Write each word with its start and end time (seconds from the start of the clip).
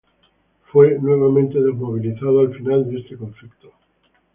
Fue 0.71 0.97
nuevamente 0.99 1.61
desmovilizado 1.61 2.39
al 2.39 2.55
final 2.55 2.89
de 2.89 3.01
este 3.01 3.15
conflicto. 3.17 3.71